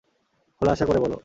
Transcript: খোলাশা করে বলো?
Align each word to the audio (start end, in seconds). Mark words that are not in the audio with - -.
খোলাশা 0.61 0.85
করে 0.85 0.99
বলো? 0.99 1.17